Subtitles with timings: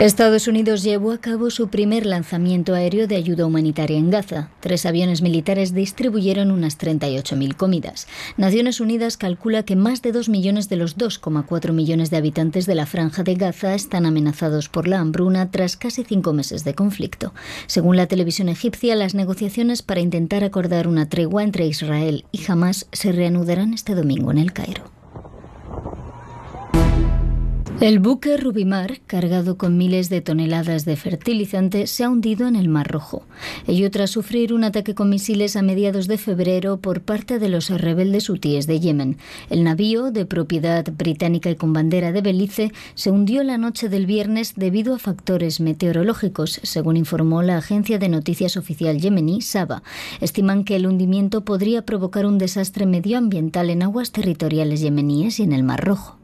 [0.00, 4.48] Estados Unidos llevó a cabo su primer lanzamiento aéreo de ayuda humanitaria en Gaza.
[4.60, 8.06] Tres aviones militares distribuyeron unas 38.000 comidas.
[8.36, 12.76] Naciones Unidas calcula que más de 2 millones de los 2,4 millones de habitantes de
[12.76, 17.34] la franja de Gaza están amenazados por la hambruna tras casi cinco meses de conflicto.
[17.66, 22.86] Según la televisión egipcia, las negociaciones para intentar acordar una tregua entre Israel y Hamas
[22.92, 24.97] se reanudarán este domingo en el Cairo.
[27.80, 32.68] El buque Rubimar, cargado con miles de toneladas de fertilizante, se ha hundido en el
[32.68, 33.22] Mar Rojo.
[33.68, 37.70] Ello tras sufrir un ataque con misiles a mediados de febrero por parte de los
[37.70, 39.16] rebeldes hutíes de Yemen.
[39.48, 44.06] El navío, de propiedad británica y con bandera de Belice, se hundió la noche del
[44.06, 49.84] viernes debido a factores meteorológicos, según informó la agencia de noticias oficial yemení, Saba.
[50.20, 55.52] Estiman que el hundimiento podría provocar un desastre medioambiental en aguas territoriales yemeníes y en
[55.52, 56.18] el Mar Rojo.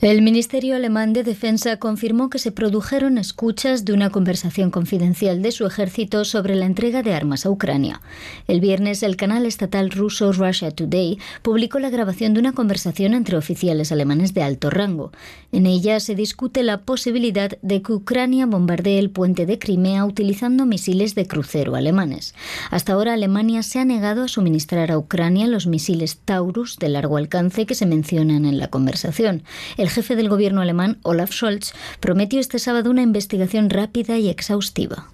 [0.00, 5.52] El Ministerio Alemán de Defensa confirmó que se produjeron escuchas de una conversación confidencial de
[5.52, 8.00] su ejército sobre la entrega de armas a Ucrania.
[8.48, 13.36] El viernes, el canal estatal ruso Russia Today publicó la grabación de una conversación entre
[13.36, 15.12] oficiales alemanes de alto rango.
[15.52, 20.64] En ella se discute la posibilidad de que Ucrania bombardee el puente de Crimea utilizando
[20.64, 22.34] misiles de crucero alemanes.
[22.70, 27.18] Hasta ahora, Alemania se ha negado a suministrar a Ucrania los misiles Taurus de largo
[27.18, 29.42] alcance que se mencionan en la conversación.
[29.90, 35.08] Jefe del gobierno alemán, Olaf Scholz, prometió este sábado una investigación rápida y exhaustiva.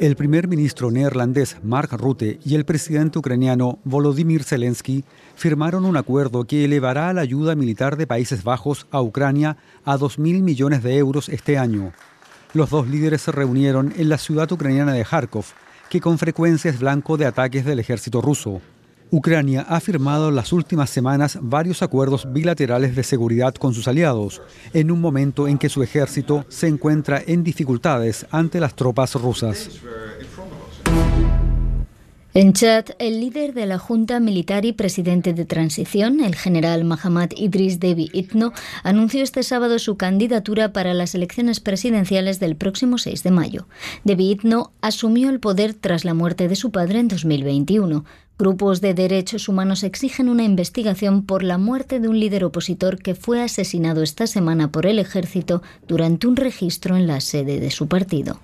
[0.00, 5.04] El primer ministro neerlandés Mark Rutte y el presidente ucraniano Volodymyr Zelensky
[5.34, 10.42] firmaron un acuerdo que elevará la ayuda militar de Países Bajos a Ucrania a 2.000
[10.42, 11.92] millones de euros este año.
[12.54, 15.46] Los dos líderes se reunieron en la ciudad ucraniana de Kharkov,
[15.90, 18.60] que con frecuencia es blanco de ataques del ejército ruso.
[19.10, 24.42] Ucrania ha firmado en las últimas semanas varios acuerdos bilaterales de seguridad con sus aliados,
[24.74, 29.80] en un momento en que su ejército se encuentra en dificultades ante las tropas rusas.
[32.40, 37.30] En Chad, el líder de la Junta Militar y presidente de transición, el general Mahamad
[37.36, 38.52] Idris Deby Itno,
[38.84, 43.66] anunció este sábado su candidatura para las elecciones presidenciales del próximo 6 de mayo.
[44.04, 48.04] Deby Itno asumió el poder tras la muerte de su padre en 2021.
[48.38, 53.16] Grupos de derechos humanos exigen una investigación por la muerte de un líder opositor que
[53.16, 57.88] fue asesinado esta semana por el ejército durante un registro en la sede de su
[57.88, 58.38] partido.